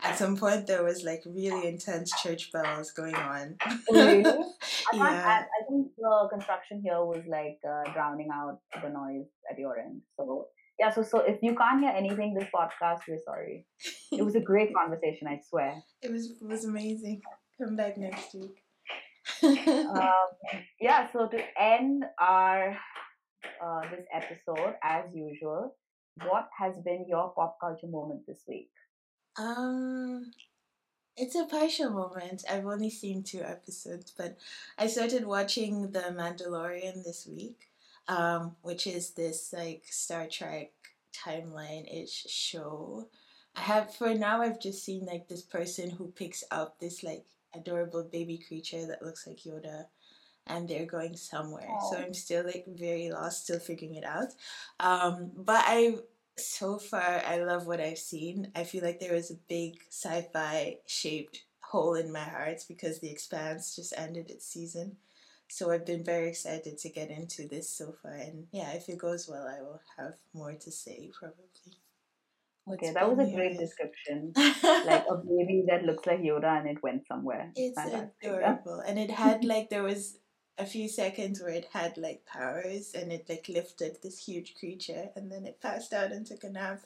[0.00, 3.56] At some point, there was like really intense church bells going on.
[3.90, 4.24] really?
[4.24, 5.02] I yeah.
[5.02, 9.78] I, I, think the construction here was like uh, drowning out the noise at your
[9.78, 10.00] end.
[10.16, 13.66] So yeah, so so if you can't hear anything this podcast, we're sorry.
[14.10, 15.82] It was a great conversation, I swear.
[16.02, 17.20] It was it was amazing.
[17.60, 18.61] Come back next week.
[19.42, 20.28] Um,
[20.80, 22.76] yeah, so to end our
[23.62, 25.76] uh, this episode, as usual,
[26.26, 28.70] what has been your pop culture moment this week?
[29.36, 30.32] Um,
[31.16, 32.44] it's a partial moment.
[32.50, 34.36] I've only seen two episodes, but
[34.78, 37.68] I started watching The Mandalorian this week
[38.08, 40.72] um, which is this like Star Trek
[41.12, 43.08] timeline ish show.
[43.54, 47.24] I have for now I've just seen like this person who picks up this like
[47.54, 49.86] adorable baby creature that looks like Yoda
[50.46, 51.68] and they're going somewhere.
[51.68, 51.90] Aww.
[51.90, 54.28] So I'm still like very lost, still figuring it out.
[54.80, 55.96] Um, but I
[56.36, 58.50] so far I love what I've seen.
[58.56, 63.10] I feel like there was a big sci-fi shaped hole in my heart because The
[63.10, 64.96] Expanse just ended its season.
[65.48, 68.96] So I've been very excited to get into this so far, and yeah, if it
[68.96, 71.76] goes well, I will have more to say probably.
[72.64, 74.32] What's okay, that was a great description.
[74.36, 77.50] like a baby that looks like Yoda and it went somewhere.
[77.56, 78.12] It's Fantastic.
[78.22, 80.18] adorable, and it had like there was
[80.58, 85.08] a few seconds where it had like powers and it like lifted this huge creature
[85.16, 86.82] and then it passed out and took a nap.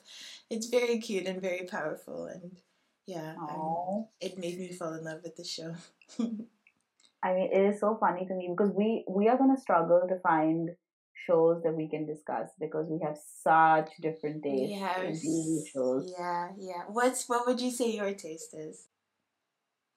[0.49, 2.57] It's very cute and very powerful and
[3.05, 5.75] yeah, um, it made me fall in love with the show.
[7.23, 10.05] I mean, it is so funny to me because we we are going to struggle
[10.07, 10.71] to find
[11.25, 16.13] shows that we can discuss because we have such different tastes in TV shows.
[16.17, 16.83] Yeah, yeah.
[16.89, 18.87] What's what would you say your taste is?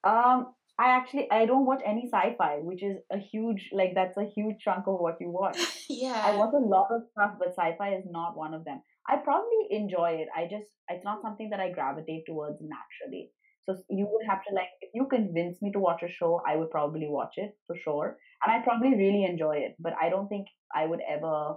[0.03, 4.25] Um, I actually I don't watch any sci-fi, which is a huge like that's a
[4.25, 5.59] huge chunk of what you watch.
[5.89, 8.81] yeah, I watch a lot of stuff, but sci-fi is not one of them.
[9.07, 10.29] I probably enjoy it.
[10.35, 13.31] I just it's not something that I gravitate towards naturally.
[13.67, 16.57] So you would have to like, if you convince me to watch a show, I
[16.57, 19.77] would probably watch it for sure, and I probably really enjoy it.
[19.79, 21.57] But I don't think I would ever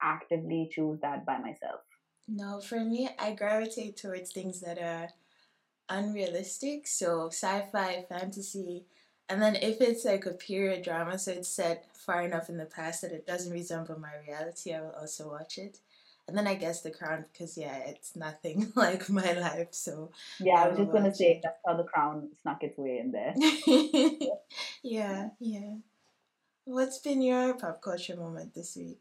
[0.00, 1.80] actively choose that by myself.
[2.28, 5.08] No, for me, I gravitate towards things that are
[5.88, 6.86] unrealistic.
[6.86, 8.84] So sci-fi, fantasy,
[9.28, 12.66] and then if it's like a period drama, so it's set far enough in the
[12.66, 15.78] past that it doesn't resemble my reality, I will also watch it
[16.28, 19.68] and then I guess The Crown because yeah, it's nothing like my life.
[19.72, 23.12] So yeah, I was just gonna say that's how The Crown snuck its way in
[23.12, 23.34] there.
[24.82, 25.74] yeah, yeah.
[26.64, 29.00] What's been your pop culture moment this week?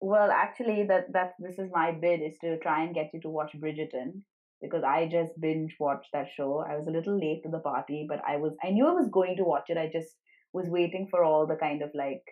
[0.00, 3.28] Well, actually, that that this is my bid is to try and get you to
[3.28, 4.22] watch Bridgerton
[4.62, 6.60] because I just binge watched that show.
[6.60, 9.08] I was a little late to the party, but I was I knew I was
[9.08, 9.76] going to watch it.
[9.76, 10.14] I just
[10.52, 12.22] was waiting for all the kind of like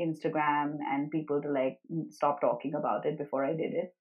[0.00, 1.78] Instagram and people to like
[2.10, 3.94] stop talking about it before I did it.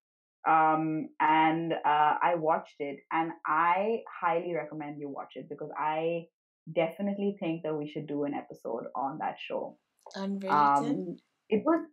[0.48, 6.26] Um, and uh, I watched it, and I highly recommend you watch it because I
[6.74, 9.78] definitely think that we should do an episode on that show.
[10.16, 11.18] On Um,
[11.50, 11.86] it was,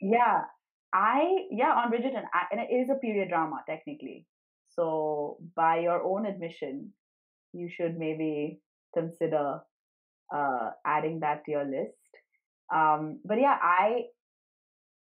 [0.00, 0.42] yeah,
[0.92, 4.26] I yeah on Bridgerton, I, and it is a period drama technically.
[4.76, 6.92] So by your own admission,
[7.52, 8.60] you should maybe
[8.94, 9.60] consider
[10.34, 11.98] uh, adding that to your list.
[12.74, 14.04] Um, but yeah, I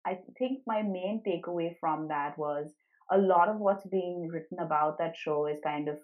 [0.06, 2.70] I think my main takeaway from that was
[3.10, 5.98] a lot of what's being written about that show is kind of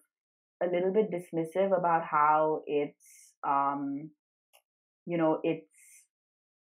[0.62, 4.10] a little bit dismissive about how it's um,
[5.06, 5.74] you know it's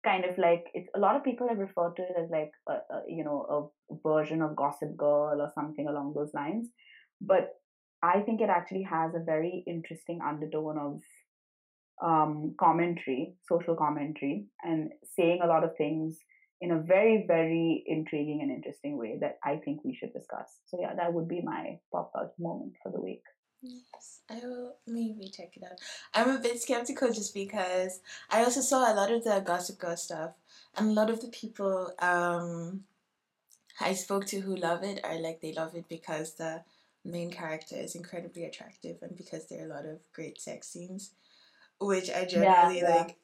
[0.04, 2.74] kind of like it's a lot of people have referred to it as like a,
[2.94, 6.70] a you know a version of Gossip Girl or something along those lines,
[7.22, 7.50] but
[8.02, 11.02] I think it actually has a very interesting undertone of
[12.02, 16.18] um, commentary, social commentary, and saying a lot of things
[16.62, 20.50] in a very, very intriguing and interesting way that I think we should discuss.
[20.68, 23.24] So, yeah, that would be my pop culture moment for the week.
[23.62, 25.80] Yes, I will maybe check it out.
[26.14, 28.00] I'm a bit skeptical just because
[28.30, 30.32] I also saw a lot of the Gossip Girl stuff,
[30.78, 32.86] and a lot of the people um,
[33.82, 36.62] I spoke to who love it are like they love it because the
[37.06, 41.12] main character is incredibly attractive and because there are a lot of great sex scenes,
[41.80, 42.96] which I generally yeah, yeah.
[42.96, 43.18] like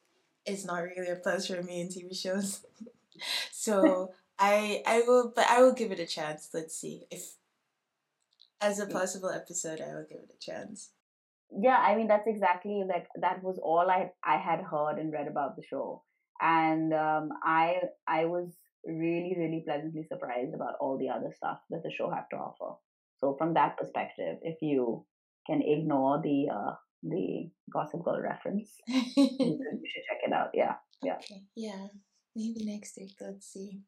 [0.45, 2.65] is not really a plus for me in TV shows.
[3.51, 6.49] so I I will but I will give it a chance.
[6.53, 7.05] Let's see.
[7.11, 7.33] If
[8.65, 10.91] as a possible episode I will give it a chance.
[11.51, 15.27] Yeah, I mean that's exactly like that was all I I had heard and read
[15.27, 16.03] about the show.
[16.41, 21.83] And um I I was really, really pleasantly surprised about all the other stuff that
[21.83, 22.77] the show had to offer.
[23.17, 25.05] So from that perspective, if you
[25.47, 30.49] can ignore the uh, the Gossip Girl reference, you, should check it out.
[30.53, 31.43] Yeah, yeah, okay.
[31.55, 31.87] yeah.
[32.35, 33.15] Maybe next week.
[33.21, 33.79] Let's see.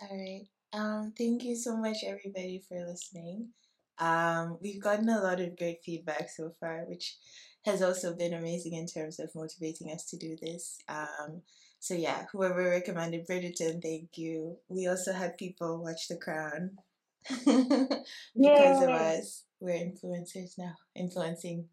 [0.00, 0.46] All right.
[0.72, 3.50] Um, thank you so much, everybody, for listening.
[3.98, 7.16] Um, we've gotten a lot of great feedback so far, which
[7.64, 10.78] has also been amazing in terms of motivating us to do this.
[10.88, 11.42] Um,
[11.78, 14.56] so yeah, whoever recommended Bridgerton, thank you.
[14.68, 16.78] We also had people watch The Crown.
[17.28, 18.84] because Yay.
[18.84, 21.68] of us, we're influencers now, influencing.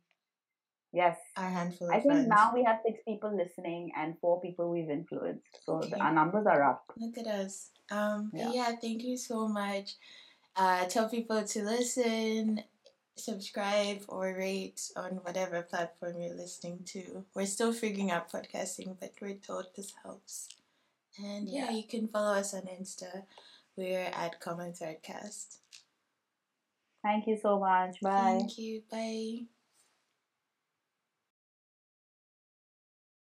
[0.93, 1.89] Yes, our handful.
[1.89, 2.27] I think friends.
[2.27, 5.93] now we have six people listening and four people we've influenced, so okay.
[5.99, 6.83] our numbers are up.
[6.97, 7.69] Look at us.
[7.89, 8.51] Um, yeah.
[8.53, 9.95] yeah, thank you so much.
[10.55, 12.63] Uh, tell people to listen,
[13.15, 17.25] subscribe, or rate on whatever platform you're listening to.
[17.33, 20.49] We're still figuring out podcasting, but we're told this helps.
[21.17, 23.23] And yeah, yeah you can follow us on Insta
[23.77, 25.57] we're at Common Threadcast.
[27.03, 27.99] Thank you so much.
[28.01, 28.37] Bye.
[28.39, 28.83] Thank you.
[28.91, 29.45] Bye.